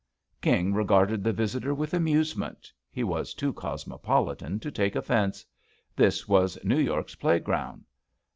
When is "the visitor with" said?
1.23-1.93